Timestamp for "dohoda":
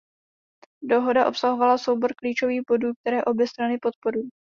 0.81-1.27